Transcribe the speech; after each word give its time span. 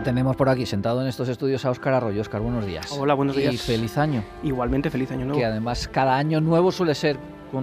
ya 0.00 0.04
tenemos 0.04 0.36
por 0.36 0.48
aquí 0.48 0.66
sentado 0.66 1.02
en 1.02 1.08
estos 1.08 1.28
estudios 1.28 1.64
a 1.64 1.70
Óscar 1.70 1.94
Arroyo. 1.94 2.20
Óscar, 2.20 2.40
buenos 2.40 2.66
días. 2.66 2.90
Hola, 2.92 3.14
buenos 3.14 3.36
días. 3.36 3.54
Y 3.54 3.58
feliz 3.58 3.98
año. 3.98 4.22
Igualmente, 4.42 4.90
feliz 4.90 5.10
año 5.10 5.26
nuevo. 5.26 5.38
Que 5.38 5.44
además 5.44 5.88
cada 5.88 6.16
año 6.16 6.40
nuevo 6.40 6.72
suele 6.72 6.94
ser 6.94 7.18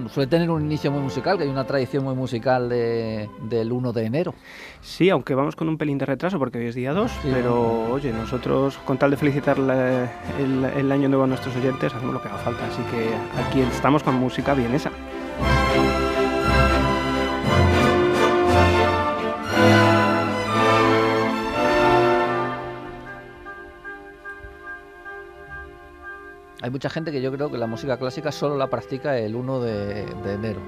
suele 0.10 0.28
tener 0.28 0.50
un 0.50 0.66
inicio 0.66 0.92
muy 0.92 1.00
musical, 1.00 1.38
que 1.38 1.44
hay 1.46 1.50
una 1.50 1.66
tradición 1.66 2.04
muy 2.04 2.14
musical 2.14 2.68
de, 2.68 3.30
del 3.44 3.71
1 3.71 3.94
de 3.94 4.04
enero. 4.04 4.34
Sí, 4.82 5.10
aunque 5.10 5.34
vamos 5.34 5.56
con 5.56 5.70
un 5.70 5.78
pelín 5.78 5.98
de 5.98 6.06
retraso 6.06 6.38
porque 6.38 6.58
hoy 6.58 6.66
es 6.66 6.76
día 6.76 6.92
2, 6.92 7.10
pero 7.24 7.89
oye, 7.94 8.11
nosotros 8.11 8.78
con 8.80 8.97
tal 8.97 9.11
de 9.11 9.18
felicitar 9.18 9.58
el, 9.58 10.66
el 10.66 10.92
año 10.92 11.08
nuevo 11.08 11.24
a 11.24 11.28
nuestros 11.28 11.56
oyentes 11.56 11.94
hacemos 11.94 12.14
lo 12.14 12.22
que 12.22 12.28
haga 12.28 12.38
falta, 12.38 12.68
así 12.68 12.82
que 12.92 13.10
aquí 13.42 13.61
estamos 13.61 14.04
con 14.04 14.16
música 14.16 14.54
vienesa. 14.54 14.92
Hay 26.68 26.71
mucha 26.71 26.89
gente 26.89 27.14
que 27.14 27.21
yo 27.21 27.32
creo 27.32 27.50
que 27.50 27.57
la 27.57 27.66
música 27.66 27.96
clásica 27.96 28.30
solo 28.30 28.57
la 28.57 28.68
practica 28.68 29.18
el 29.18 29.38
1 29.38 29.60
de, 29.62 30.02
enero, 30.34 30.60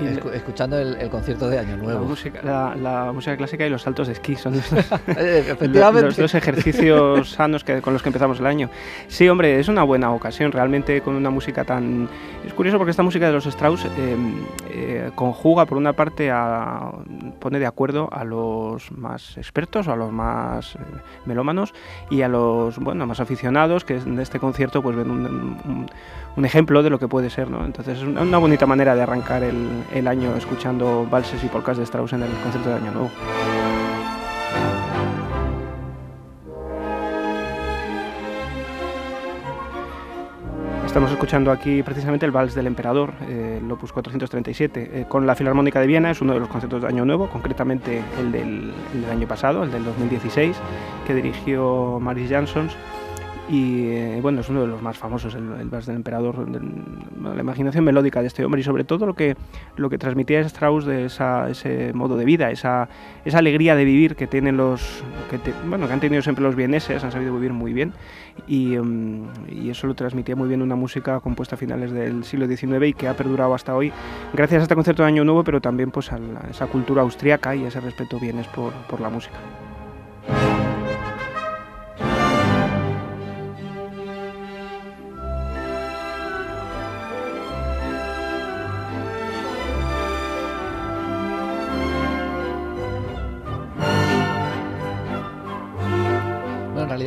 eh, 0.00 0.20
escuchando 0.32 0.78
el, 0.78 1.10
concierto 1.10 1.48
de 1.48 1.58
Año 1.58 1.76
Nuevo. 1.76 2.02
La 2.02 2.06
música, 2.06 2.40
la, 2.76 3.10
música, 3.12 3.36
clásica 3.36 3.66
y 3.66 3.68
los 3.68 3.82
saltos 3.82 4.06
de 4.06 4.12
esquí 4.12 4.36
son 4.36 4.54
los, 5.60 6.16
dos 6.16 6.34
ejercicios 6.36 7.30
sanos 7.30 7.64
que, 7.64 7.80
con 7.80 7.94
los 7.94 8.02
que 8.04 8.10
empezamos 8.10 8.38
el 8.38 8.46
año. 8.46 8.70
Sí, 9.08 9.28
hombre, 9.28 9.58
es 9.58 9.66
una 9.66 9.82
buena 9.82 10.12
ocasión, 10.12 10.52
realmente 10.52 11.00
con 11.00 11.16
una 11.16 11.30
música 11.30 11.64
tan... 11.64 12.08
Es 12.46 12.54
curioso 12.54 12.78
porque 12.78 12.92
esta 12.92 13.02
música 13.02 13.26
de 13.26 13.32
los 13.32 13.44
Strauss 13.44 13.86
em, 13.86 14.44
eh, 14.70 15.10
conjuga, 15.16 15.66
por 15.66 15.78
una 15.78 15.94
parte, 15.94 16.30
a, 16.30 16.92
pone 17.40 17.58
de 17.58 17.66
acuerdo 17.66 18.08
a 18.12 18.22
los 18.22 18.92
más 18.92 19.36
expertos 19.36 19.88
a 19.88 19.96
los 19.96 20.12
más 20.12 20.76
eh, 20.76 20.78
melómanos 21.26 21.74
y 22.08 22.22
a 22.22 22.28
los 22.28 22.78
bueno 22.78 23.06
más 23.06 23.20
aficionados 23.20 23.84
que 23.84 23.96
en 23.96 24.18
este 24.20 24.38
concierto 24.38 24.82
pues 24.82 24.96
un, 25.10 26.44
ejemplo 26.44 26.82
de 26.82 26.90
lo 26.90 26.98
que 26.98 27.08
puede 27.08 27.30
ser. 27.30 27.50
¿no? 27.50 27.64
Entonces 27.64 27.98
es 27.98 28.04
una 28.04 28.38
bonita 28.38 28.66
manera 28.66 28.94
de 28.94 29.02
arrancar 29.02 29.42
el, 29.42 30.08
año 30.08 30.36
escuchando 30.36 31.06
valses 31.10 31.42
y 31.44 31.48
polcas 31.48 31.76
de 31.76 31.84
Strauss 31.84 32.12
en 32.12 32.22
el 32.22 32.30
concierto 32.42 32.70
de 32.70 32.76
Año 32.76 32.92
Nuevo. 32.92 33.10
Estamos 40.98 41.12
escuchando 41.12 41.52
aquí 41.52 41.82
precisamente 41.82 42.24
el 42.24 42.32
Vals 42.32 42.54
del 42.54 42.66
Emperador, 42.66 43.12
eh, 43.28 43.60
el 43.62 43.70
Opus 43.70 43.92
437, 43.92 44.90
eh, 44.92 45.04
con 45.06 45.26
la 45.26 45.34
Filarmónica 45.34 45.80
de 45.80 45.86
Viena, 45.86 46.10
es 46.10 46.20
uno 46.22 46.32
de 46.32 46.40
los 46.40 46.48
conciertos 46.48 46.82
de 46.82 46.88
Año 46.88 47.04
Nuevo, 47.04 47.28
concretamente 47.28 48.02
el 48.18 48.32
del, 48.32 48.72
el 48.94 49.02
del 49.02 49.10
año 49.10 49.28
pasado, 49.28 49.62
el 49.62 49.70
del 49.70 49.84
2016, 49.84 50.56
que 51.06 51.14
dirigió 51.14 52.00
Maris 52.00 52.30
Jansons 52.30 52.74
y 53.48 53.86
eh, 53.88 54.18
bueno, 54.20 54.42
es 54.42 54.48
uno 54.50 54.60
de 54.60 54.66
los 54.66 54.82
más 54.82 54.98
famosos, 54.98 55.34
el, 55.34 55.50
el 55.60 55.70
del 55.70 55.96
Emperador, 55.96 56.46
la 56.48 57.40
imaginación 57.40 57.84
melódica 57.84 58.20
de 58.20 58.26
este 58.26 58.44
hombre 58.44 58.60
y 58.60 58.64
sobre 58.64 58.84
todo 58.84 59.06
lo 59.06 59.14
que, 59.14 59.36
lo 59.76 59.88
que 59.88 59.96
transmitía 59.96 60.40
Strauss 60.40 60.84
de 60.84 61.06
ese 61.06 61.92
modo 61.94 62.16
de 62.16 62.24
vida, 62.24 62.50
esa, 62.50 62.88
esa 63.24 63.38
alegría 63.38 63.74
de 63.74 63.84
vivir 63.84 64.16
que 64.16 64.26
tienen 64.26 64.56
los, 64.56 65.02
que 65.30 65.38
bueno, 65.66 65.86
que 65.86 65.92
han 65.94 66.00
tenido 66.00 66.20
siempre 66.22 66.44
los 66.44 66.56
vieneses, 66.56 67.02
han 67.02 67.12
sabido 67.12 67.34
vivir 67.34 67.52
muy 67.52 67.72
bien 67.72 67.94
y, 68.46 68.76
mm, 68.76 69.70
eso 69.70 69.86
lo 69.86 69.94
transmitía 69.94 70.36
muy 70.36 70.48
bien 70.48 70.62
una 70.62 70.76
música 70.76 71.20
compuesta 71.20 71.54
a 71.56 71.58
finales 71.58 71.90
del 71.90 72.24
siglo 72.24 72.46
XIX 72.46 72.86
y 72.86 72.92
que 72.94 73.08
ha 73.08 73.14
perdurado 73.14 73.54
hasta 73.54 73.74
hoy 73.74 73.92
gracias 74.32 74.60
a 74.60 74.62
este 74.62 74.74
concierto 74.74 75.02
de 75.02 75.08
Año 75.08 75.24
Nuevo, 75.24 75.44
pero 75.44 75.60
también 75.60 75.90
pues 75.90 76.12
a, 76.12 76.18
esa 76.50 76.66
cultura 76.66 77.02
austriaca 77.02 77.54
y 77.56 77.64
a 77.64 77.68
ese 77.68 77.80
respeto 77.80 78.18
bienes 78.18 78.46
por, 78.48 78.72
por 78.88 79.00
la 79.00 79.08
música. 79.08 79.38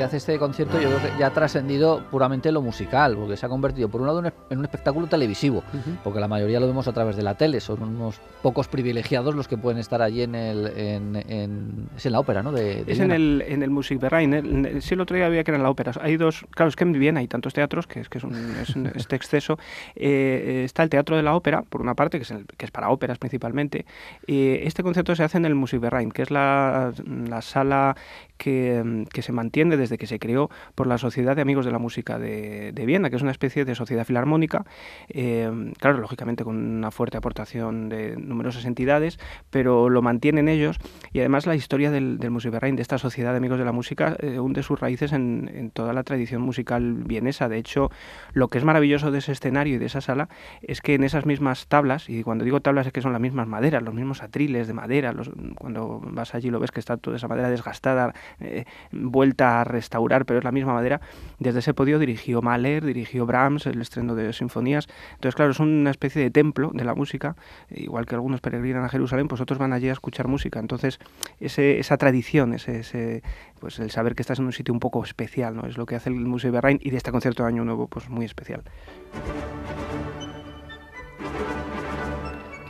Este 0.05 0.37
concierto 0.37 0.79
yo 0.79 0.89
creo 0.89 1.01
que 1.01 1.19
ya 1.19 1.27
ha 1.27 1.29
trascendido 1.31 2.03
puramente 2.11 2.51
lo 2.51 2.61
musical, 2.61 3.15
porque 3.15 3.37
se 3.37 3.45
ha 3.45 3.49
convertido 3.49 3.89
por 3.89 4.01
un 4.01 4.07
lado 4.07 4.23
en 4.49 4.57
un 4.57 4.65
espectáculo 4.65 5.07
televisivo, 5.07 5.63
porque 6.03 6.19
la 6.19 6.27
mayoría 6.27 6.59
lo 6.59 6.67
vemos 6.67 6.87
a 6.87 6.93
través 6.93 7.15
de 7.15 7.23
la 7.23 7.35
tele, 7.35 7.59
son 7.59 7.81
unos 7.83 8.19
pocos 8.41 8.67
privilegiados 8.67 9.35
los 9.35 9.47
que 9.47 9.57
pueden 9.57 9.79
estar 9.79 10.01
allí 10.01 10.23
en 10.23 10.35
el 10.35 10.67
en, 10.75 11.89
es 11.95 12.05
en 12.05 12.11
la 12.11 12.19
ópera, 12.19 12.43
¿no? 12.43 12.51
De, 12.51 12.83
es 12.87 12.99
en 12.99 13.11
el 13.11 13.43
en 13.47 13.63
el 13.63 13.69
Musikverein, 13.69 14.81
sí 14.81 14.93
el 14.93 15.01
otro 15.01 15.15
día 15.15 15.25
había 15.25 15.43
que 15.43 15.51
era 15.51 15.57
en 15.57 15.63
la 15.63 15.69
ópera. 15.69 15.91
Hay 16.01 16.17
dos, 16.17 16.45
claro, 16.51 16.69
es 16.69 16.75
que 16.75 16.83
en 16.83 16.93
Viena 16.93 17.19
hay 17.19 17.27
tantos 17.27 17.53
teatros 17.53 17.87
que 17.87 17.99
es 17.99 18.09
que 18.09 18.17
es, 18.17 18.23
un, 18.23 18.33
este 18.95 19.15
exceso. 19.15 19.57
Eh, 19.95 20.63
está 20.65 20.83
el 20.83 20.89
Teatro 20.89 21.15
de 21.15 21.23
la 21.23 21.35
Ópera, 21.35 21.63
por 21.63 21.81
una 21.81 21.95
parte, 21.95 22.17
que 22.17 22.23
es, 22.23 22.33
que 22.57 22.65
es 22.65 22.71
para 22.71 22.89
óperas 22.89 23.17
principalmente. 23.17 23.85
este 24.27 24.83
concierto 24.83 25.15
se 25.15 25.23
hace 25.23 25.37
en 25.37 25.45
el 25.45 25.55
Musikverein, 25.55 26.11
que 26.11 26.23
es 26.23 26.31
la, 26.31 26.93
la 27.05 27.41
sala 27.41 27.95
que, 28.41 29.05
que 29.13 29.21
se 29.21 29.31
mantiene 29.31 29.77
desde 29.77 29.99
que 29.99 30.07
se 30.07 30.17
creó 30.17 30.49
por 30.73 30.87
la 30.87 30.97
Sociedad 30.97 31.35
de 31.35 31.43
Amigos 31.43 31.63
de 31.63 31.71
la 31.71 31.77
Música 31.77 32.17
de, 32.17 32.73
Viena, 32.87 33.11
que 33.11 33.15
es 33.15 33.21
una 33.21 33.29
especie 33.29 33.65
de 33.65 33.75
sociedad 33.75 34.03
filarmónica, 34.03 34.65
eh, 35.09 35.71
claro, 35.77 35.99
lógicamente 35.99 36.43
con 36.43 36.57
una 36.57 36.89
fuerte 36.89 37.17
aportación 37.17 37.87
de 37.87 38.17
numerosas 38.17 38.65
entidades, 38.65 39.19
pero 39.51 39.89
lo 39.89 40.01
mantienen 40.01 40.49
ellos 40.49 40.77
y 41.13 41.19
además 41.19 41.45
la 41.45 41.53
historia 41.53 41.91
del, 41.91 42.17
del 42.17 42.31
Musikverein, 42.31 42.75
de 42.75 42.81
esta 42.81 42.97
Sociedad 42.97 43.29
de 43.29 43.37
Amigos 43.37 43.59
de 43.59 43.65
la 43.65 43.73
Música, 43.73 44.17
eh, 44.19 44.39
hunde 44.39 44.63
sus 44.63 44.79
raíces 44.79 45.13
en, 45.13 45.69
toda 45.75 45.93
la 45.93 46.03
tradición 46.03 46.41
musical 46.41 47.03
vienesa. 47.05 47.47
De 47.47 47.57
hecho, 47.57 47.91
lo 48.33 48.47
que 48.47 48.57
es 48.57 48.63
maravilloso 48.63 49.11
de 49.11 49.19
ese 49.19 49.33
escenario 49.33 49.75
y 49.75 49.77
de 49.77 49.85
esa 49.85 50.01
sala 50.01 50.29
es 50.63 50.81
que 50.81 50.95
en 50.95 51.03
esas 51.03 51.27
mismas 51.27 51.67
tablas, 51.67 52.09
y 52.09 52.23
cuando 52.23 52.43
digo 52.43 52.59
tablas 52.61 52.87
es 52.87 52.93
que 52.93 53.01
son 53.01 53.11
las 53.11 53.21
mismas 53.21 53.47
maderas, 53.47 53.83
los 53.83 53.93
mismos 53.93 54.23
atriles 54.23 54.67
de 54.67 54.73
madera, 54.73 55.13
los, 55.13 55.29
cuando 55.55 56.01
vas 56.03 56.33
allí 56.33 56.49
lo 56.49 56.59
ves 56.59 56.71
que 56.71 56.79
está 56.79 56.97
toda 56.97 57.17
esa 57.17 57.27
madera 57.27 57.49
desgastada, 57.49 58.13
eh, 58.39 58.65
vuelta 58.91 59.61
a 59.61 59.63
restaurar, 59.63 60.25
pero 60.25 60.39
es 60.39 60.43
la 60.43 60.51
misma 60.51 60.73
madera. 60.73 61.01
Desde 61.39 61.59
ese 61.59 61.73
podio 61.73 61.99
dirigió 61.99 62.41
Mahler, 62.41 62.85
dirigió 62.85 63.25
Brahms, 63.25 63.65
el 63.65 63.81
estreno 63.81 64.15
de 64.15 64.33
sinfonías. 64.33 64.87
Entonces, 65.13 65.35
claro, 65.35 65.51
es 65.51 65.59
una 65.59 65.91
especie 65.91 66.21
de 66.21 66.31
templo 66.31 66.71
de 66.73 66.83
la 66.83 66.95
música, 66.95 67.35
igual 67.69 68.05
que 68.05 68.15
algunos 68.15 68.41
peregrinan 68.41 68.83
a 68.83 68.89
Jerusalén, 68.89 69.27
pues 69.27 69.41
otros 69.41 69.59
van 69.59 69.73
allí 69.73 69.89
a 69.89 69.93
escuchar 69.93 70.27
música. 70.27 70.59
Entonces, 70.59 70.99
ese, 71.39 71.79
esa 71.79 71.97
tradición, 71.97 72.53
ese, 72.53 73.23
pues 73.59 73.79
el 73.79 73.91
saber 73.91 74.15
que 74.15 74.21
estás 74.21 74.39
en 74.39 74.45
un 74.45 74.53
sitio 74.53 74.73
un 74.73 74.79
poco 74.79 75.03
especial, 75.03 75.55
¿no? 75.55 75.65
Es 75.65 75.77
lo 75.77 75.85
que 75.85 75.95
hace 75.95 76.09
el 76.09 76.15
Museo 76.15 76.51
Berrain 76.51 76.79
y 76.81 76.89
de 76.89 76.97
este 76.97 77.11
concierto 77.11 77.43
de 77.43 77.49
Año 77.49 77.65
Nuevo, 77.65 77.87
pues 77.87 78.09
muy 78.09 78.25
especial. 78.25 78.63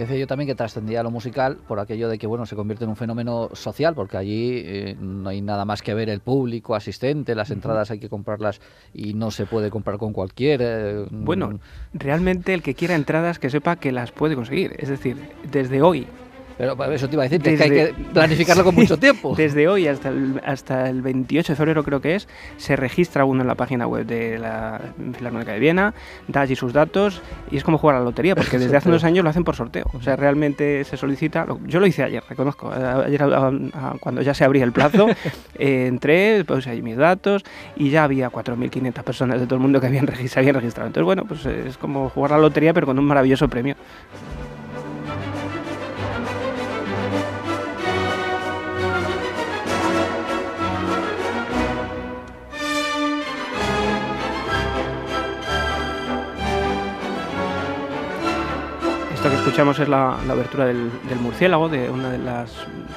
Que 0.01 0.07
decía 0.07 0.19
yo 0.19 0.27
también 0.27 0.47
que 0.47 0.55
trascendía 0.55 1.03
lo 1.03 1.11
musical 1.11 1.57
por 1.67 1.79
aquello 1.79 2.09
de 2.09 2.17
que 2.17 2.27
bueno 2.27 2.45
se 2.45 2.55
convierte 2.55 2.85
en 2.85 2.89
un 2.89 2.95
fenómeno 2.95 3.49
social 3.53 3.93
porque 3.93 4.17
allí 4.17 4.61
eh, 4.65 4.97
no 4.99 5.29
hay 5.29 5.41
nada 5.41 5.63
más 5.63 5.81
que 5.81 5.93
ver 5.93 6.09
el 6.09 6.21
público 6.21 6.73
asistente 6.75 7.35
las 7.35 7.51
entradas 7.51 7.91
hay 7.91 7.99
que 7.99 8.09
comprarlas 8.09 8.61
y 8.93 9.13
no 9.13 9.29
se 9.31 9.45
puede 9.45 9.69
comprar 9.69 9.97
con 9.97 10.11
cualquier 10.11 10.61
eh, 10.63 11.05
bueno 11.11 11.59
realmente 11.93 12.53
el 12.53 12.63
que 12.63 12.73
quiera 12.73 12.95
entradas 12.95 13.37
que 13.37 13.49
sepa 13.49 13.75
que 13.75 13.91
las 13.91 14.11
puede 14.11 14.35
conseguir. 14.35 14.75
Es 14.77 14.89
decir 14.89 15.17
desde 15.51 15.81
hoy 15.81 16.07
pero 16.77 16.93
eso 16.93 17.07
te 17.07 17.15
iba 17.15 17.23
a 17.23 17.27
decir, 17.27 17.41
que 17.41 17.63
hay 17.63 17.69
que 17.69 17.93
planificarlo 18.13 18.63
con 18.63 18.75
mucho 18.81 18.97
tiempo. 18.97 19.33
Desde 19.37 19.67
hoy 19.67 19.87
hasta 19.87 20.09
el, 20.09 20.41
hasta 20.45 20.89
el 20.89 21.01
28 21.01 21.53
de 21.53 21.55
febrero 21.55 21.83
creo 21.83 22.01
que 22.01 22.15
es, 22.15 22.27
se 22.57 22.75
registra 22.75 23.25
uno 23.25 23.41
en 23.41 23.47
la 23.47 23.55
página 23.55 23.87
web 23.87 24.05
de 24.05 24.37
la 24.37 24.81
Filarmónica 25.17 25.53
de 25.53 25.59
Viena, 25.59 25.93
da 26.27 26.41
allí 26.41 26.55
sus 26.55 26.73
datos 26.73 27.21
y 27.49 27.57
es 27.57 27.63
como 27.63 27.77
jugar 27.77 27.95
a 27.95 27.99
la 27.99 28.05
lotería, 28.05 28.35
porque 28.35 28.59
desde 28.59 28.77
hace 28.77 28.89
unos 28.89 29.03
años 29.03 29.23
lo 29.23 29.29
hacen 29.29 29.43
por 29.43 29.55
sorteo. 29.55 29.85
O 29.93 30.01
sea, 30.01 30.15
realmente 30.15 30.83
se 30.83 30.97
solicita, 30.97 31.45
yo 31.65 31.79
lo 31.79 31.87
hice 31.87 32.03
ayer, 32.03 32.23
reconozco, 32.27 32.71
ayer 32.71 33.21
cuando 33.99 34.21
ya 34.21 34.33
se 34.33 34.43
abría 34.43 34.63
el 34.63 34.71
plazo, 34.71 35.07
eh, 35.57 35.87
entré, 35.87 36.43
puse 36.45 36.69
ahí 36.69 36.81
mis 36.81 36.97
datos 36.97 37.43
y 37.75 37.89
ya 37.89 38.03
había 38.03 38.31
4.500 38.31 39.03
personas 39.03 39.39
de 39.39 39.45
todo 39.45 39.55
el 39.55 39.61
mundo 39.61 39.79
que 39.79 39.87
habían, 39.87 40.07
se 40.27 40.39
habían 40.39 40.55
registrado. 40.55 40.87
Entonces, 40.87 41.05
bueno, 41.05 41.25
pues 41.25 41.45
es 41.45 41.77
como 41.77 42.09
jugar 42.09 42.33
a 42.33 42.35
la 42.37 42.43
lotería, 42.43 42.73
pero 42.73 42.87
con 42.87 42.99
un 42.99 43.05
maravilloso 43.05 43.47
premio. 43.47 43.75
escuchamos 59.41 59.79
es 59.79 59.89
la, 59.89 60.19
la 60.27 60.33
abertura 60.33 60.65
del, 60.65 60.91
murciélago 61.19 61.67
de 61.67 61.89
una 61.89 62.11
de 62.11 62.19
las 62.19 62.51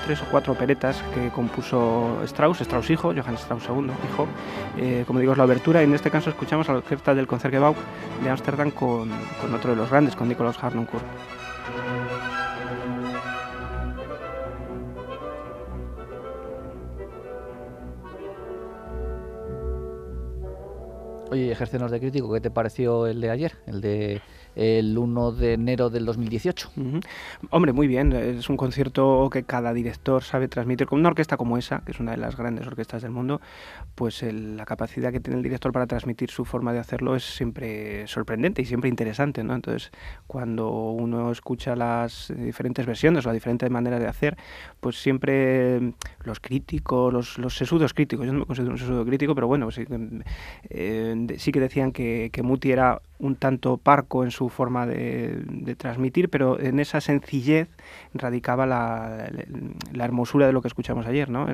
tres 0.05 0.20
o 0.20 0.26
cuatro 0.31 0.52
operetas 0.52 1.02
que 1.14 1.31
compuso 1.31 2.20
Strauss, 2.25 2.61
Strauss 2.61 2.91
hijo, 2.91 3.14
Johann 3.14 3.37
Strauss 3.37 3.64
II, 3.67 3.91
hijo. 4.12 4.29
Eh, 4.76 5.05
como 5.06 5.20
digo, 5.20 5.32
es 5.32 5.38
la 5.38 5.44
abertura 5.44 5.81
y 5.81 5.85
en 5.85 5.94
este 5.94 6.11
caso 6.11 6.29
escuchamos 6.29 6.69
a 6.69 6.73
la 6.73 6.79
orquesta 6.79 7.14
del 7.14 7.26
Concertgebouw 7.26 7.75
de 8.23 8.29
Ámsterdam 8.29 8.70
con, 8.73 9.11
otro 9.55 9.70
de 9.70 9.76
los 9.76 9.88
grandes, 9.88 10.14
con 10.17 10.29
Nicolás 10.29 10.62
Harnoncourt. 10.62 11.05
Oye, 21.31 21.50
ejércenos 21.50 21.91
de 21.91 22.00
crítico, 22.00 22.31
¿qué 22.32 22.41
te 22.43 22.50
pareció 22.50 23.06
el 23.06 23.23
de 23.23 23.31
ayer? 23.31 23.56
El 23.67 23.81
de 23.81 24.20
el 24.56 24.96
1 24.96 25.32
de 25.32 25.52
enero 25.54 25.90
del 25.90 26.04
2018. 26.04 26.70
Hombre, 27.50 27.72
muy 27.72 27.86
bien. 27.86 28.12
Es 28.12 28.48
un 28.48 28.56
concierto 28.56 29.28
que 29.30 29.44
cada 29.44 29.72
director 29.72 30.22
sabe 30.22 30.48
transmitir. 30.48 30.86
Con 30.86 31.00
una 31.00 31.08
orquesta 31.08 31.36
como 31.36 31.58
esa, 31.58 31.80
que 31.84 31.92
es 31.92 32.00
una 32.00 32.12
de 32.12 32.18
las 32.18 32.36
grandes 32.36 32.66
orquestas 32.66 33.02
del 33.02 33.10
mundo, 33.10 33.40
pues 33.94 34.22
la 34.22 34.64
capacidad 34.64 35.12
que 35.12 35.20
tiene 35.20 35.38
el 35.38 35.42
director 35.42 35.72
para 35.72 35.86
transmitir 35.86 36.30
su 36.30 36.44
forma 36.44 36.72
de 36.72 36.78
hacerlo 36.78 37.16
es 37.16 37.24
siempre 37.24 38.06
sorprendente 38.06 38.62
y 38.62 38.64
siempre 38.64 38.88
interesante. 38.88 39.42
¿no? 39.44 39.54
Entonces, 39.54 39.90
cuando 40.26 40.70
uno 40.90 41.30
escucha 41.30 41.76
las 41.76 42.32
diferentes 42.36 42.86
versiones 42.86 43.24
o 43.24 43.28
las 43.28 43.34
diferentes 43.34 43.70
maneras 43.70 44.00
de 44.00 44.06
hacer, 44.06 44.36
pues 44.80 45.00
siempre 45.00 45.94
los 46.24 46.40
críticos, 46.40 47.12
los, 47.12 47.38
los 47.38 47.56
sesudos 47.56 47.94
críticos, 47.94 48.26
yo 48.26 48.32
no 48.32 48.40
me 48.40 48.46
considero 48.46 48.72
un 48.72 48.78
sesudo 48.78 49.04
crítico, 49.04 49.34
pero 49.34 49.46
bueno, 49.46 49.70
sí, 49.70 49.84
eh, 50.70 51.26
sí 51.38 51.52
que 51.52 51.60
decían 51.60 51.92
que, 51.92 52.30
que 52.32 52.42
Muti 52.42 52.72
era 52.72 53.00
un 53.19 53.37
tanto 53.37 53.76
parco 53.76 54.25
en 54.25 54.31
su 54.31 54.49
forma 54.49 54.87
de, 54.87 55.75
transmitir, 55.78 56.28
pero 56.28 56.61
en 56.61 56.81
esa 56.81 57.00
sencillez 57.00 57.69
radicaba 58.14 58.66
la, 58.66 59.28
hermosura 59.94 60.46
de 60.46 60.52
lo 60.52 60.62
que 60.62 60.69
escuchamos 60.69 61.06
ayer. 61.06 61.31
¿no? 61.31 61.46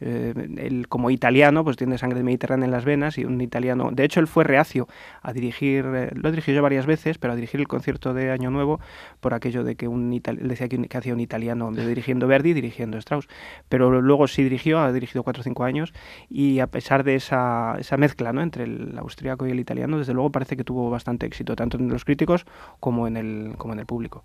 Eh, 0.00 0.82
como 0.88 1.10
italiano, 1.10 1.64
pues 1.64 1.76
tiene 1.76 1.98
sangre 1.98 2.22
mediterránea 2.22 2.66
en 2.66 2.70
las 2.70 2.84
venas 2.84 3.18
y 3.18 3.24
un 3.24 3.40
italiano. 3.40 3.90
De 3.92 4.04
hecho, 4.04 4.20
él 4.20 4.26
fue 4.26 4.44
reacio 4.44 4.88
a 5.22 5.32
dirigir, 5.32 5.84
eh, 5.94 6.10
lo 6.14 6.30
dirigió 6.30 6.54
yo 6.54 6.62
varias 6.62 6.86
veces, 6.86 7.18
pero 7.18 7.32
a 7.32 7.36
dirigir 7.36 7.60
el 7.60 7.68
concierto 7.68 8.14
de 8.14 8.30
Año 8.30 8.50
Nuevo 8.50 8.80
por 9.20 9.34
aquello 9.34 9.64
de 9.64 9.76
que 9.76 9.88
un 9.88 10.10
decía 10.10 10.68
que, 10.68 10.98
hacía 10.98 11.12
un 11.12 11.20
italiano 11.20 11.70
dirigiendo 11.70 12.26
Verdi, 12.26 12.52
dirigiendo 12.52 12.98
Strauss. 12.98 13.28
Pero 13.68 14.00
luego 14.00 14.26
sí 14.28 14.42
dirigió, 14.42 14.80
ha 14.80 14.92
dirigido 14.92 15.22
cuatro 15.22 15.40
o 15.40 15.44
cinco 15.44 15.64
años 15.64 15.92
y 16.28 16.60
a 16.60 16.66
pesar 16.66 17.04
de 17.04 17.14
esa, 17.14 17.76
esa 17.78 17.96
mezcla 17.96 18.32
¿no? 18.32 18.42
entre 18.42 18.64
el 18.64 18.96
austriaco 18.98 19.46
y 19.46 19.50
el 19.50 19.60
italiano, 19.60 19.98
desde 19.98 20.14
luego 20.14 20.30
parece 20.30 20.56
que 20.56 20.64
tuvo 20.64 20.90
bastante 20.90 21.26
éxito, 21.26 21.56
tanto 21.56 21.76
en 21.76 21.88
los 21.88 22.04
críticos 22.04 22.46
como 22.80 23.06
en 23.06 23.16
el, 23.16 23.54
como 23.56 23.72
en 23.72 23.80
el 23.80 23.86
público. 23.86 24.24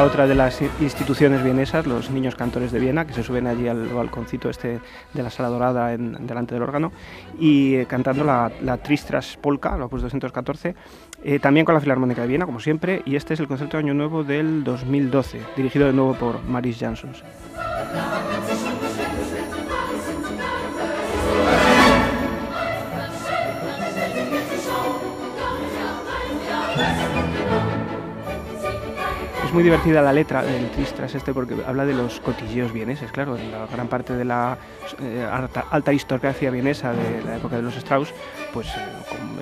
Otra 0.00 0.26
de 0.26 0.34
las 0.34 0.60
instituciones 0.80 1.44
vienesas, 1.44 1.86
los 1.86 2.10
niños 2.10 2.34
cantores 2.34 2.72
de 2.72 2.80
Viena, 2.80 3.06
que 3.06 3.12
se 3.12 3.22
suben 3.22 3.46
allí 3.46 3.68
al 3.68 3.88
balconcito 3.88 4.48
este 4.48 4.80
de 5.12 5.22
la 5.22 5.28
sala 5.28 5.50
dorada 5.50 5.94
delante 5.96 6.54
del 6.54 6.62
órgano, 6.62 6.92
y 7.38 7.74
eh, 7.74 7.86
cantando 7.86 8.24
la, 8.24 8.78
Tristras 8.78 9.36
Polka, 9.40 9.76
la 9.76 9.84
opus 9.84 10.00
214, 10.02 10.74
eh, 11.22 11.38
también 11.38 11.66
con 11.66 11.74
la 11.74 11.80
Filarmónica 11.80 12.22
de 12.22 12.28
Viena, 12.28 12.46
como 12.46 12.58
siempre, 12.58 13.02
y 13.04 13.16
este 13.16 13.34
es 13.34 13.40
el 13.40 13.48
concierto 13.48 13.76
de 13.76 13.82
Año 13.82 13.94
Nuevo 13.94 14.24
del 14.24 14.64
2012, 14.64 15.40
dirigido 15.56 15.86
de 15.86 15.92
nuevo 15.92 16.14
por 16.14 16.42
Maris 16.42 16.78
Jansons. 16.78 17.22
Muy 29.52 29.62
divertida 29.62 30.00
la 30.00 30.12
letra 30.12 30.42
del 30.42 30.70
Tristras 30.70 31.14
este 31.14 31.34
porque 31.34 31.54
habla 31.66 31.84
de 31.84 31.94
los 31.94 32.20
cotilleos 32.20 32.72
vieneses, 32.72 33.12
claro, 33.12 33.36
la 33.36 33.66
gran 33.66 33.88
parte 33.88 34.14
de 34.14 34.24
la 34.24 34.56
eh, 35.00 35.26
alta, 35.30 35.66
alta, 35.70 35.92
historiografía 35.92 36.50
vienesa 36.50 36.92
de 36.92 37.22
la 37.24 37.36
época 37.36 37.56
de 37.56 37.62
los 37.62 37.76
Strauss, 37.76 38.14
pues 38.52 38.68
eh, 38.68 38.70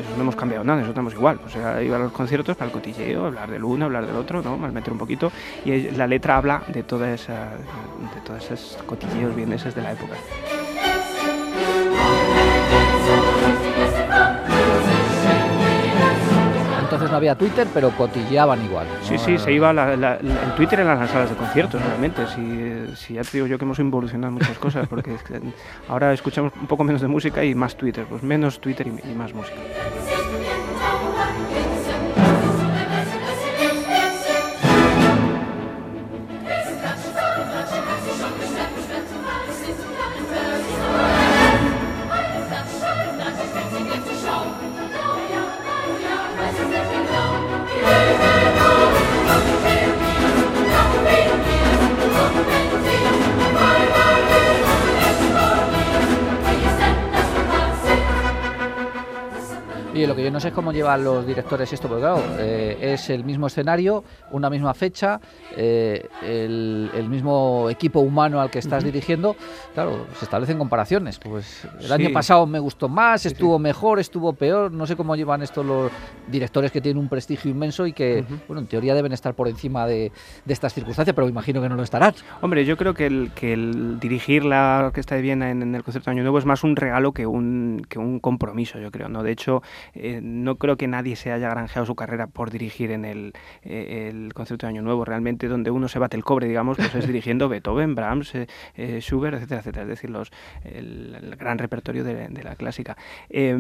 eso 0.01 0.17
no 0.17 0.23
hemos 0.23 0.37
cambiado 0.37 0.65
nada, 0.65 0.81
nosotros 0.81 0.95
estamos 0.95 1.12
igual, 1.15 1.39
pues 1.41 1.55
iba 1.85 1.97
a 1.97 2.01
los 2.01 2.12
conciertos 2.12 2.57
para 2.57 2.67
el 2.67 2.73
cotilleo, 2.73 3.27
hablar 3.27 3.51
del 3.51 3.65
uno, 3.65 3.85
hablar 3.87 4.07
del 4.07 4.17
otro, 4.17 4.43
¿no? 4.43 4.57
Mal 4.57 4.73
meter 4.73 4.93
un 4.93 4.99
poquito, 4.99 5.31
y 5.65 5.91
la 5.91 6.07
letra 6.07 6.37
habla 6.37 6.63
de 6.69 6.83
toda 6.83 7.13
esa, 7.13 7.51
de 8.15 8.21
todos 8.25 8.51
esos 8.51 8.83
cotilleos 8.85 9.35
vieneses 9.37 9.75
de 9.75 9.83
la 9.83 9.93
época. 9.93 10.17
Había 17.20 17.37
Twitter, 17.37 17.67
pero 17.72 17.90
cotilleaban 17.90 18.64
igual. 18.64 18.87
Sí, 19.02 19.19
sí, 19.19 19.38
se 19.38 19.52
iba 19.52 19.70
el 19.70 20.55
Twitter 20.56 20.81
en 20.81 20.87
las 20.87 21.11
salas 21.11 21.31
de 21.31 21.37
conciertos, 21.37 21.81
realmente. 21.82 22.26
Si, 22.26 22.96
si 22.96 23.14
ya 23.14 23.22
te 23.22 23.31
digo 23.32 23.46
yo 23.46 23.58
que 23.58 23.64
hemos 23.64 23.78
involucionado 23.78 24.32
muchas 24.32 24.58
cosas, 24.58 24.88
porque 24.88 25.17
ahora 25.88 26.12
escuchamos 26.12 26.52
un 26.61 26.67
poco 26.67 26.84
menos 26.84 27.00
de 27.00 27.08
música 27.08 27.44
y 27.44 27.55
más 27.55 27.76
Twitter, 27.76 28.06
pues 28.08 28.22
menos 28.22 28.61
Twitter 28.61 28.87
y 28.87 29.14
más 29.14 29.32
música. 29.34 29.56
No 60.41 60.45
sé 60.49 60.53
cómo 60.53 60.73
llevan 60.73 61.05
los 61.05 61.27
directores 61.27 61.71
esto, 61.71 61.87
porque 61.87 62.01
claro, 62.01 62.23
eh, 62.39 62.79
es 62.81 63.11
el 63.11 63.25
mismo 63.25 63.47
escenario, 63.49 64.05
una 64.31 64.49
misma 64.49 64.73
fecha, 64.73 65.21
eh, 65.55 66.09
el, 66.23 67.07
mismo 67.11 67.69
equipo 67.69 68.01
humano 68.01 68.41
al 68.41 68.51
que 68.51 68.59
estás 68.59 68.82
dirigiendo. 68.82 69.37
Claro, 69.75 70.06
se 70.19 70.25
establecen 70.25 70.56
comparaciones. 70.56 71.19
Pues 71.19 71.69
el 71.79 71.93
año 71.93 72.11
pasado 72.11 72.47
me 72.47 72.59
gustó 72.59 72.89
más, 72.89 73.27
estuvo 73.27 73.59
mejor, 73.59 73.99
estuvo 73.99 74.32
peor. 74.32 74.73
No 74.73 74.87
sé 74.87 74.97
cómo 74.97 75.15
llevan 75.15 75.43
esto 75.43 75.63
los 75.63 75.93
directores 76.27 76.73
que 76.73 76.81
tienen 76.81 77.03
un 77.03 77.11
prestigio 77.11 77.51
inmenso 77.51 77.87
y 77.87 77.93
que, 77.93 78.25
bueno, 78.49 78.63
en 78.63 78.67
teoría 78.67 78.94
deben 78.94 79.13
estar 79.13 79.35
por 79.35 79.47
encima 79.47 79.87
de, 79.87 80.11
estas 80.49 80.73
circunstancias, 80.73 81.15
pero 81.15 81.29
imagino 81.29 81.61
que 81.61 81.69
no 81.69 81.77
lo 81.77 81.82
estarán. 81.82 82.15
Hombre, 82.41 82.65
yo 82.65 82.79
creo 82.79 82.94
que 82.94 83.05
el, 83.05 83.32
que 83.35 83.53
el 83.53 84.01
dirigir 84.01 84.47
la 84.47 84.85
Orquesta 84.87 85.17
de 85.17 85.20
Viena 85.20 85.51
en, 85.51 85.75
el 85.75 85.85
concierto 85.85 86.11
de 86.11 86.13
Año 86.13 86.23
Nuevo 86.23 86.39
es 86.39 86.47
más 86.47 86.65
un 86.65 86.77
regalo 86.77 87.13
que 87.13 87.27
un, 87.27 87.85
que 87.91 87.99
un 87.99 88.20
compromiso, 88.20 88.79
yo 88.79 88.91
creo. 88.91 89.11
¿no? 89.11 89.23
De 89.23 89.32
hecho, 89.32 89.63
eh, 89.93 90.20
no 90.31 90.56
creo 90.56 90.77
que 90.77 90.87
nadie 90.89 91.17
se 91.17 91.32
haya 91.32 91.51
granjeado 91.51 91.87
su 91.87 91.94
carrera 91.94 92.27
por 92.27 92.51
dirigir 92.51 92.91
en 92.91 93.05
el, 93.05 93.32
eh, 93.63 94.10
el 94.10 94.32
concierto 94.34 94.67
de 94.67 94.70
Año 94.70 94.82
Nuevo. 94.82 95.05
Realmente 95.05 95.49
donde 95.49 95.70
uno 95.70 95.89
se 95.89 95.99
bate 95.99 96.17
el 96.17 96.25
cobre, 96.25 96.46
digamos, 96.46 96.77
pues 96.77 96.94
es 96.94 97.06
dirigiendo 97.06 97.49
Beethoven, 97.49 97.94
Brahms, 97.94 98.34
eh, 98.34 98.99
Schubert, 99.01 99.37
etcétera, 99.37 99.60
etcétera. 99.60 99.82
Es 99.82 99.89
decir, 99.89 100.10
los, 100.10 100.31
el, 100.65 101.37
gran 101.39 101.58
repertorio 101.58 102.05
de, 102.05 102.31
la 102.43 102.55
clásica. 102.55 102.96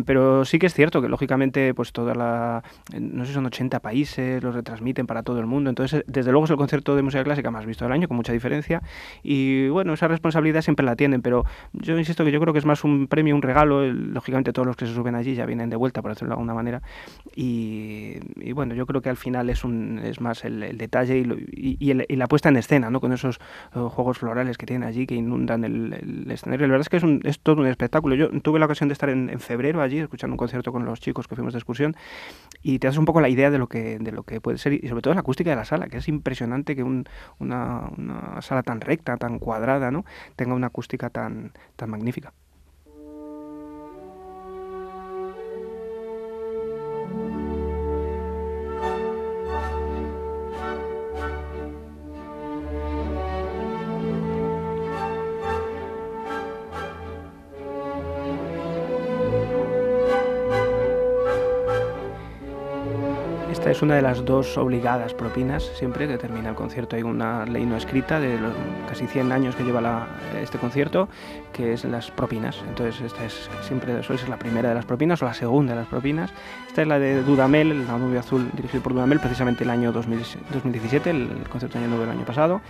pero 0.06 0.44
sí 0.44 0.58
que 0.58 0.66
es 0.66 0.74
cierto 0.74 1.02
que 1.02 1.08
lógicamente 1.08 1.74
pues 1.74 1.92
toda 1.92 2.14
la, 2.14 2.62
no 2.98 3.24
sé 3.24 3.32
son 3.32 3.46
80 3.46 3.80
países, 3.80 4.42
los 4.42 4.54
retransmiten 4.54 5.06
para 5.06 5.22
todo 5.22 5.40
el 5.40 5.46
mundo. 5.46 5.70
Entonces, 5.70 6.04
desde 6.06 6.30
luego 6.30 6.44
es 6.44 6.50
el 6.50 6.56
concierto 6.56 6.96
de 6.96 7.02
música 7.02 7.24
clásica 7.24 7.50
más 7.50 7.66
visto 7.66 7.84
del 7.84 7.92
año, 7.92 8.08
con 8.08 8.16
mucha 8.16 8.32
diferencia. 8.32 8.82
Y 9.22 9.68
bueno, 9.68 9.94
esa 9.94 10.08
responsabilidad 10.08 10.62
siempre 10.62 10.84
la 10.84 10.96
tienen, 10.96 11.22
pero 11.22 11.44
yo 11.72 11.98
insisto 11.98 12.24
que 12.24 12.32
yo 12.32 12.40
creo 12.40 12.52
que 12.52 12.58
es 12.58 12.66
más 12.66 12.84
un 12.84 13.06
premio, 13.06 13.34
un 13.34 13.42
regalo. 13.42 13.86
lógicamente 13.86 14.52
todos 14.52 14.66
los 14.66 14.76
que 14.76 14.86
se 14.86 14.94
suben 14.94 15.14
allí 15.14 15.34
ya 15.34 15.46
vienen 15.46 15.70
de 15.70 15.76
vuelta, 15.76 16.02
por 16.02 16.10
de 16.14 16.26
alguna 16.26 16.49
manera. 16.54 16.82
Y, 17.34 18.18
bueno, 18.52 18.74
yo 18.74 18.86
creo 18.86 19.00
que 19.00 19.08
al 19.08 19.16
final 19.16 19.50
es, 19.50 19.64
un, 19.64 20.00
es 20.02 20.20
más 20.20 20.44
el, 20.44 20.76
detalle 20.76 21.18
y, 21.18 21.94
la 21.94 22.26
puesta 22.26 22.48
en 22.48 22.56
escena, 22.56 22.90
¿no? 22.90 23.00
con 23.00 23.12
esos 23.12 23.38
eh, 23.74 23.78
juegos 23.78 24.18
florales 24.18 24.58
que 24.58 24.66
tienen 24.66 24.86
allí 24.86 25.06
que 25.06 25.14
inundan 25.14 25.64
el, 25.64 26.30
escenario. 26.30 26.66
La 26.66 26.72
verdad 26.72 26.82
es 26.82 26.88
que 26.88 26.96
es, 26.98 27.02
un, 27.02 27.20
es, 27.24 27.40
todo 27.40 27.60
un 27.60 27.66
espectáculo. 27.66 28.14
Yo 28.14 28.30
tuve 28.40 28.58
la 28.58 28.66
ocasión 28.66 28.88
de 28.88 28.92
estar 28.92 29.08
en, 29.10 29.40
febrero 29.40 29.80
allí 29.80 29.98
escuchando 29.98 30.34
un 30.34 30.38
concierto 30.38 30.72
con 30.72 30.84
los 30.84 31.00
chicos 31.00 31.26
que 31.26 31.34
fuimos 31.34 31.52
de 31.52 31.58
excursión 31.58 31.96
y 32.62 32.78
te 32.78 32.86
das 32.86 32.98
un 32.98 33.04
poco 33.04 33.20
la 33.20 33.28
idea 33.28 33.50
de 33.50 33.58
lo 33.58 33.68
que, 33.68 33.98
de 33.98 34.12
lo 34.12 34.22
que 34.22 34.40
puede 34.40 34.58
ser 34.58 34.72
y 34.74 34.88
sobre 34.88 35.02
todo 35.02 35.14
la 35.14 35.20
acústica 35.20 35.50
de 35.50 35.56
la 35.56 35.64
sala, 35.64 35.88
que 35.88 35.98
es 35.98 36.08
impresionante 36.08 36.76
que 36.76 36.82
una, 36.82 37.04
una, 37.38 38.42
sala 38.42 38.62
tan 38.62 38.80
recta, 38.80 39.16
tan 39.16 39.38
cuadrada, 39.38 39.90
¿no? 39.90 40.04
tenga 40.36 40.54
una 40.54 40.68
acústica 40.68 41.10
tan, 41.10 41.52
tan 41.76 41.90
magnífica. 41.90 42.32
Esta 63.60 63.72
es 63.72 63.82
una 63.82 63.94
de 63.94 64.00
las 64.00 64.24
dos 64.24 64.56
obligadas 64.56 65.12
propinas, 65.12 65.62
siempre 65.74 66.08
que 66.08 66.16
termina 66.16 66.48
el 66.48 66.54
concierto. 66.54 66.96
Hay 66.96 67.02
una 67.02 67.44
ley 67.44 67.66
no 67.66 67.76
escrita 67.76 68.18
de 68.18 68.40
los 68.40 68.54
casi 68.88 69.06
100 69.06 69.32
años 69.32 69.54
que 69.54 69.64
lleva 69.64 70.08
este 70.40 70.56
concierto, 70.56 71.10
que 71.52 71.74
es 71.74 71.84
las 71.84 72.10
propinas. 72.10 72.56
Entonces, 72.66 73.02
esta 73.02 73.22
es 73.22 73.50
siempre 73.60 74.02
suele 74.02 74.18
ser 74.18 74.30
la 74.30 74.38
primera 74.38 74.70
de 74.70 74.74
las 74.74 74.86
propinas 74.86 75.20
o 75.20 75.26
la 75.26 75.34
segunda 75.34 75.74
de 75.74 75.80
las 75.80 75.88
propinas. 75.88 76.32
Esta 76.68 76.80
es 76.80 76.88
la 76.88 76.98
de 76.98 77.22
Dudamel, 77.22 77.70
el 77.70 77.86
Danubio 77.86 78.20
Azul, 78.20 78.50
dirigido 78.54 78.82
por 78.82 78.94
Dudamel, 78.94 79.20
precisamente 79.20 79.64
el 79.64 79.68
año 79.68 79.92
2017, 79.92 81.10
el 81.10 81.46
concierto 81.50 81.76
año 81.76 81.88
nuevo 81.88 82.04
del 82.04 82.12
año 82.12 82.24
pasado. 82.24 82.62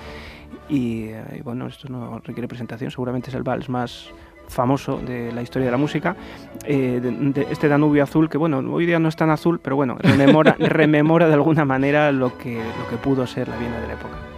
Y, 0.68 1.04
eh, 1.04 1.36
y 1.38 1.40
bueno, 1.42 1.68
esto 1.68 1.88
no 1.88 2.18
requiere 2.18 2.48
presentación, 2.48 2.90
seguramente 2.90 3.30
es 3.30 3.36
el 3.36 3.44
vals 3.44 3.68
más 3.68 4.10
famoso 4.50 4.98
de 4.98 5.32
la 5.32 5.42
historia 5.42 5.66
de 5.66 5.72
la 5.72 5.78
música, 5.78 6.16
eh, 6.64 7.00
de, 7.00 7.46
este 7.50 7.68
Danubio 7.68 8.02
azul, 8.02 8.28
que 8.28 8.36
bueno, 8.36 8.58
hoy 8.72 8.84
día 8.84 8.98
no 8.98 9.08
es 9.08 9.16
tan 9.16 9.30
azul, 9.30 9.60
pero 9.62 9.76
bueno, 9.76 9.96
rememora, 9.98 10.56
rememora 10.58 11.28
de 11.28 11.34
alguna 11.34 11.64
manera 11.64 12.12
lo 12.12 12.36
que, 12.36 12.56
lo 12.56 12.88
que 12.88 12.96
pudo 12.96 13.26
ser 13.26 13.48
la 13.48 13.56
Viena 13.56 13.80
de 13.80 13.86
la 13.86 13.92
época. 13.94 14.29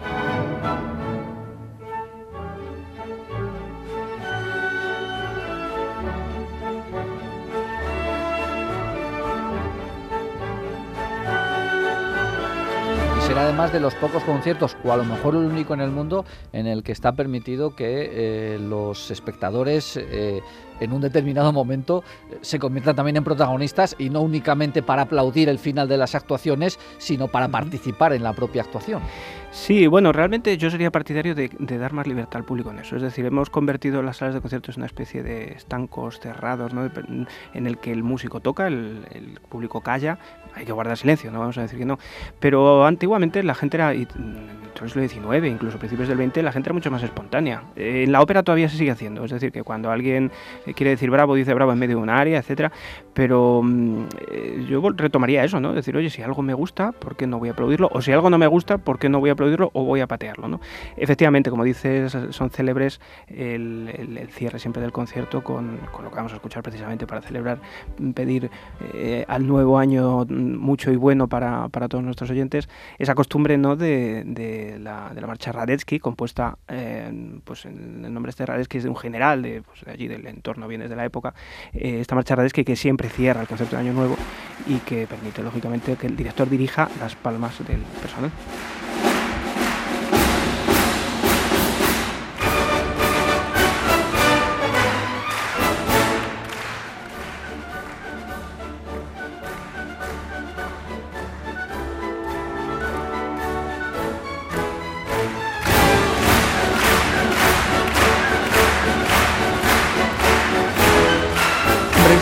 Además 13.53 13.71
de 13.71 13.81
los 13.81 13.95
pocos 13.97 14.25
conciertos, 14.25 14.79
o 14.83 14.93
a 14.95 14.97
lo 14.97 15.05
mejor 15.05 15.35
el 15.35 15.45
único 15.45 15.75
en 15.75 15.83
el 15.83 15.91
mundo, 15.91 16.25
en 16.55 16.67
el 16.67 16.83
que 16.83 16.91
está 16.91 17.13
permitido 17.13 17.77
que 17.77 18.55
eh, 18.55 18.59
los 18.59 19.11
espectadores 19.11 19.99
eh, 19.99 20.41
en 20.81 20.91
un 20.91 21.03
determinado 21.03 21.53
momento 21.53 22.03
eh, 22.31 22.39
se 22.41 22.59
conviertan 22.59 22.97
también 22.97 23.19
en 23.19 23.25
protagonistas 23.25 23.95
y 23.99 24.09
no 24.09 24.23
únicamente 24.23 24.83
para 24.83 25.03
aplaudir 25.03 25.51
el 25.51 25.59
final 25.59 25.87
de 25.87 25.99
las 25.99 26.15
actuaciones, 26.15 26.79
sino 26.97 27.29
para 27.29 27.49
participar 27.49 28.15
en 28.15 28.23
la 28.23 28.33
propia 28.33 28.63
actuación. 28.63 29.03
Sí, 29.51 29.87
bueno, 29.87 30.13
realmente 30.13 30.57
yo 30.57 30.71
sería 30.71 30.91
partidario 30.91 31.35
de, 31.35 31.51
dar 31.59 31.93
más 31.93 32.07
libertad 32.07 32.37
al 32.37 32.45
público 32.45 32.71
en 32.71 32.79
eso. 32.79 32.97
Es 32.97 33.03
decir, 33.03 33.27
hemos 33.27 33.51
convertido 33.51 34.03
las 34.03 34.17
salas 34.17 34.35
de 34.35 34.41
conciertos 34.41 34.77
en 34.77 34.81
una 34.81 34.87
especie 34.87 35.23
de 35.23 35.53
estancos 35.53 36.21
cerrados, 36.21 36.73
¿no? 36.73 36.91
en 37.53 37.67
el 37.67 37.77
que 37.77 37.93
el 37.93 38.03
músico 38.03 38.41
toca, 38.41 38.67
el, 38.67 39.07
el, 39.11 39.41
público 39.51 39.83
calla, 39.83 40.19
hay 40.55 40.65
que 40.65 40.73
guardar 40.73 40.97
silencio, 40.97 41.31
no 41.31 41.41
vamos 41.41 41.59
a 41.59 41.63
decir 41.63 41.79
que 41.79 41.85
no. 41.85 41.99
Pero 42.41 42.87
antiguamente 42.87 43.43
la 43.43 43.55
gente 43.55 43.77
era, 43.77 43.95
y, 43.95 44.07
el 44.81 44.91
siglo 44.91 45.09
XIX, 45.09 45.47
incluso 45.47 45.79
principios 45.79 46.09
del 46.09 46.19
XX, 46.19 46.43
la 46.43 46.53
gente 46.53 46.69
era 46.69 46.75
mucho 46.75 46.91
más 46.91 47.03
espontánea. 47.03 47.65
En 47.77 48.11
la 48.13 48.21
ópera 48.21 48.43
todavía 48.43 48.69
se 48.69 48.77
sigue 48.77 48.91
haciendo, 48.91 49.25
es 49.25 49.31
decir, 49.31 49.53
que 49.53 49.63
cuando 49.63 49.91
alguien 49.91 50.31
quiere 50.75 50.91
decir 50.91 51.11
bravo, 51.11 51.35
dice 51.35 51.55
bravo 51.55 51.73
en 51.73 51.79
medio 51.79 51.97
de 51.97 52.03
un 52.03 52.11
área, 52.11 52.39
etcétera. 52.39 52.73
Pero 53.15 53.61
mm, 53.63 54.05
eh, 54.31 54.67
yo 54.69 54.83
retomaría 54.97 55.45
eso, 55.45 55.61
¿no? 55.61 55.73
Decir, 55.73 55.97
oye, 55.97 56.11
si 56.11 56.23
algo 56.23 56.43
me 56.43 56.55
gusta, 56.55 56.93
¿por 56.93 57.17
qué 57.17 57.27
no 57.27 57.39
voy 57.39 57.51
a 57.51 57.53
aplaudirlo? 57.53 57.91
O 57.93 58.01
si 58.01 58.13
algo 58.13 58.31
no 58.31 58.39
me 58.39 58.47
gusta, 58.47 58.79
¿por 58.79 58.99
qué 58.99 59.09
no 59.09 59.21
voy 59.21 59.31
a 59.31 59.33
aplaudirlo 59.35 59.71
o 59.75 59.85
voy 59.85 60.01
a 60.01 60.07
patearlo, 60.07 60.49
¿no? 60.49 60.61
Efectivamente, 60.97 61.51
como 61.51 61.65
dices, 61.65 62.17
son 62.31 62.51
célebres 62.51 63.01
el, 63.29 64.29
cierre 64.31 64.59
siempre 64.59 64.83
del 64.83 64.93
concierto 64.93 65.43
con, 65.45 65.79
lo 66.03 66.11
que 66.11 66.17
vamos 66.17 66.33
a 66.33 66.37
escuchar 66.37 66.63
precisamente 66.63 67.07
para 67.07 67.21
celebrar, 67.21 67.61
pedir 68.15 68.51
eh, 68.95 69.25
al 69.29 69.47
nuevo 69.47 69.79
año 69.79 70.25
mucho 70.27 70.91
y 70.91 70.97
bueno 70.97 71.29
para, 71.29 71.69
para, 71.69 71.89
todos 71.89 72.05
nuestros 72.05 72.31
oyentes, 72.31 72.69
esa 72.99 73.15
costumbre, 73.15 73.59
¿no? 73.59 73.77
De, 73.77 74.23
de 74.65 74.79
la, 74.79 75.13
marcha 75.27 75.53
Radetzky, 75.53 75.99
compuesta, 75.99 76.59
eh, 76.69 77.41
pues 77.45 77.65
el 77.65 78.13
nombre 78.13 78.31
este 78.31 78.47
Radetzky 78.47 78.79
es 78.79 78.85
de 78.85 78.91
un 78.91 78.97
general 78.97 79.43
de, 79.43 79.63
pues, 79.63 79.85
de 79.85 79.93
allí 79.93 80.09
del 80.09 80.27
entorno 80.27 80.69
bienes 80.69 80.91
de 80.91 80.97
la 80.97 81.05
época, 81.05 81.35
eh, 81.73 81.99
esta 82.01 82.15
marcha 82.15 82.35
Radetzky 82.37 82.65
que 82.65 82.77
siempre 82.77 83.09
cierra 83.09 83.41
el 83.41 83.49
concepto 83.49 83.77
de 83.77 83.83
Año 83.83 83.93
Nuevo 83.93 84.17
y 84.67 84.79
que 84.79 85.07
permite, 85.07 85.43
lógicamente, 85.43 85.97
que 85.97 86.07
el 86.07 86.17
director 86.17 86.49
dirija 86.49 86.89
las 87.01 87.15
palmas 87.15 87.59
del 87.67 87.81
personal. 88.01 88.31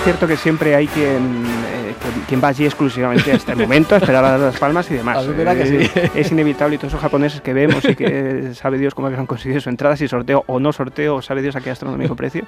Es 0.00 0.04
cierto 0.04 0.26
que 0.26 0.38
siempre 0.38 0.74
hay 0.74 0.86
quien, 0.86 1.44
quien 2.30 2.40
va 2.40 2.46
allí 2.46 2.64
exclusivamente 2.64 3.32
a 3.32 3.34
este 3.34 3.56
momento 3.56 3.96
a 3.96 3.98
esperar 3.98 4.24
a 4.24 4.30
dar 4.30 4.38
las 4.38 4.56
palmas 4.56 4.88
y 4.88 4.94
demás. 4.94 5.26
Eh, 5.26 6.10
es 6.14 6.30
inevitable 6.30 6.76
y 6.76 6.78
todos 6.78 6.92
esos 6.92 7.00
japoneses 7.00 7.40
que 7.40 7.52
vemos 7.52 7.84
y 7.84 7.96
que 7.96 8.54
sabe 8.54 8.78
Dios 8.78 8.94
cómo 8.94 9.08
habían 9.08 9.26
conseguido 9.26 9.60
su 9.60 9.68
entrada, 9.68 9.96
si 9.96 10.06
sorteo 10.06 10.44
o 10.46 10.60
no 10.60 10.72
sorteo, 10.72 11.22
sabe 11.22 11.42
Dios 11.42 11.56
a 11.56 11.60
qué 11.60 11.70
astronómico 11.70 12.14
precio. 12.14 12.44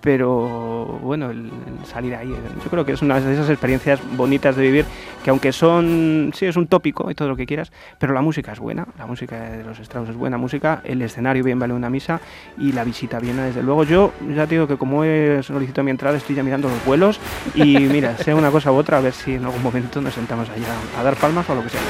Pero 0.00 0.98
bueno, 1.02 1.28
el, 1.28 1.50
salir 1.84 2.14
ahí, 2.14 2.28
yo 2.28 2.70
creo 2.70 2.86
que 2.86 2.92
es 2.92 3.02
una 3.02 3.20
de 3.20 3.34
esas 3.34 3.50
experiencias 3.50 4.00
bonitas 4.16 4.56
de 4.56 4.62
vivir 4.62 4.86
que 5.22 5.28
aunque 5.28 5.52
son, 5.52 6.30
sí, 6.34 6.46
es 6.46 6.56
un 6.56 6.66
tópico 6.66 7.10
y 7.10 7.14
todo 7.14 7.28
lo 7.28 7.36
que 7.36 7.44
quieras, 7.44 7.70
pero 7.98 8.14
la 8.14 8.22
música 8.22 8.52
es 8.52 8.60
buena, 8.60 8.86
la 8.96 9.04
música 9.04 9.50
de 9.50 9.62
los 9.62 9.78
Strauss 9.78 10.08
es 10.08 10.16
buena 10.16 10.38
música, 10.38 10.80
el 10.84 11.02
escenario 11.02 11.44
bien 11.44 11.58
vale 11.58 11.74
una 11.74 11.90
misa 11.90 12.20
y 12.56 12.72
la 12.72 12.82
visita 12.82 13.18
viene 13.18 13.42
desde 13.42 13.62
luego. 13.62 13.84
Yo 13.84 14.14
ya 14.34 14.46
te 14.46 14.54
digo 14.54 14.66
que 14.66 14.78
como 14.78 15.04
he 15.04 15.42
solicitado 15.42 15.84
mi 15.84 15.90
entrada 15.90 16.16
estoy 16.16 16.34
ya 16.34 16.42
mirando 16.42 16.70
los 16.70 16.82
vuelos 16.86 17.20
y 17.54 17.76
mira, 17.78 18.16
sea 18.16 18.34
una 18.34 18.50
cosa 18.50 18.72
u 18.72 18.76
otra, 18.76 18.98
a 18.98 19.00
ver 19.02 19.12
si 19.24 19.34
en 19.34 19.44
algún 19.44 19.62
momento 19.62 20.00
nos 20.00 20.14
sentamos 20.14 20.48
allá 20.48 20.74
a 20.98 21.02
dar 21.02 21.16
palmas 21.16 21.48
o 21.50 21.54
lo 21.54 21.62
que 21.62 21.70
sea. 21.70 21.80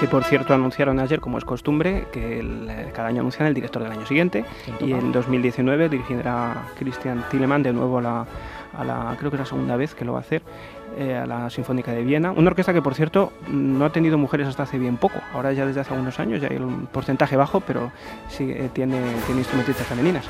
que 0.00 0.06
por 0.06 0.22
cierto 0.22 0.54
anunciaron 0.54 1.00
ayer, 1.00 1.20
como 1.20 1.38
es 1.38 1.44
costumbre, 1.44 2.06
que 2.12 2.38
el, 2.38 2.70
cada 2.94 3.08
año 3.08 3.20
anuncian 3.20 3.48
el 3.48 3.54
director 3.54 3.82
del 3.82 3.90
año 3.90 4.06
siguiente. 4.06 4.44
Y 4.80 4.92
en 4.92 5.10
2019 5.10 5.88
dirigirá 5.88 6.68
Christian 6.78 7.24
Tillemann 7.28 7.64
de 7.64 7.72
nuevo 7.72 7.98
a 7.98 8.02
la, 8.02 8.26
a 8.76 8.84
la, 8.84 9.16
creo 9.18 9.30
que 9.30 9.36
es 9.36 9.40
la 9.40 9.46
segunda 9.46 9.76
vez 9.76 9.96
que 9.96 10.04
lo 10.04 10.12
va 10.12 10.18
a 10.18 10.20
hacer, 10.20 10.42
eh, 10.98 11.14
a 11.14 11.26
la 11.26 11.48
Sinfónica 11.48 11.92
de 11.92 12.02
Viena, 12.02 12.32
una 12.32 12.50
orquesta 12.50 12.72
que 12.72 12.82
por 12.82 12.94
cierto 12.94 13.32
no 13.48 13.84
ha 13.84 13.92
tenido 13.92 14.18
mujeres 14.18 14.48
hasta 14.48 14.64
hace 14.64 14.78
bien 14.78 14.96
poco, 14.96 15.20
ahora 15.32 15.52
ya 15.52 15.64
desde 15.64 15.80
hace 15.80 15.92
algunos 15.92 16.18
años 16.18 16.40
ya 16.40 16.48
hay 16.48 16.56
un 16.56 16.86
porcentaje 16.86 17.36
bajo, 17.36 17.60
pero 17.60 17.92
sí 18.28 18.50
eh, 18.50 18.68
tiene, 18.72 19.00
tiene 19.26 19.42
instrumentistas 19.42 19.86
femeninas. 19.86 20.24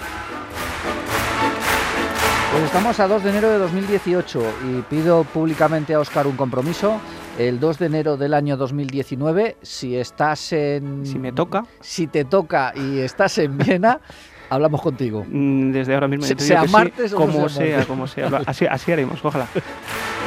Pues 2.53 2.65
estamos 2.65 3.01
a 3.01 3.09
2 3.09 3.25
de 3.25 3.31
enero 3.31 3.51
de 3.51 3.59
2018 3.59 4.43
y 4.71 4.83
pido 4.83 5.25
públicamente 5.25 5.95
a 5.95 6.01
Oscar 6.01 6.27
un 6.27 6.37
compromiso. 6.37 7.01
El 7.39 7.61
2 7.61 7.79
de 7.79 7.87
enero 7.87 8.17
del 8.17 8.35
año 8.35 8.57
2019, 8.57 9.57
si 9.63 9.97
estás 9.97 10.53
en... 10.53 11.07
Si 11.07 11.19
me 11.19 11.33
toca. 11.33 11.65
Si 11.81 12.09
te 12.09 12.25
toca 12.25 12.73
y 12.75 12.99
estás 12.99 13.39
en 13.39 13.57
Viena, 13.57 14.01
hablamos 14.51 14.83
contigo. 14.83 15.25
Mm, 15.29 15.73
desde 15.73 15.95
ahora 15.95 16.09
mismo. 16.09 16.27
Se, 16.27 16.39
sea 16.39 16.65
martes 16.65 17.11
sí, 17.11 17.15
o 17.15 17.19
como 17.19 17.49
sea, 17.49 17.85
como 17.85 18.07
sea. 18.07 18.43
Así, 18.47 18.67
así 18.67 18.93
haremos, 18.93 19.25
ojalá. 19.25 19.47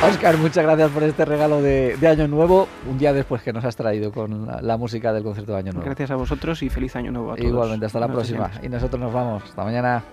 Oscar, 0.00 0.38
muchas 0.38 0.62
gracias 0.62 0.90
por 0.92 1.02
este 1.02 1.24
regalo 1.24 1.60
de, 1.60 1.96
de, 1.96 2.08
Año 2.08 2.28
Nuevo, 2.28 2.68
un 2.88 2.98
día 2.98 3.12
después 3.12 3.42
que 3.42 3.52
nos 3.52 3.64
has 3.64 3.74
traído 3.74 4.12
con 4.12 4.46
la, 4.46 4.62
la, 4.62 4.76
música 4.76 5.12
del 5.12 5.24
concierto 5.24 5.52
de 5.52 5.58
Año 5.58 5.72
Nuevo. 5.72 5.86
Gracias 5.86 6.12
a 6.12 6.16
vosotros 6.16 6.62
y 6.62 6.70
feliz 6.70 6.94
Año 6.94 7.10
Nuevo 7.10 7.32
a 7.32 7.36
todos. 7.36 7.50
Igualmente, 7.50 7.86
hasta 7.86 7.98
la 7.98 8.06
próxima. 8.06 8.48
Y 8.62 8.68
nosotros 8.68 9.00
nos 9.00 9.12
vamos. 9.12 9.42
Hasta 9.42 9.64
mañana. 9.64 10.04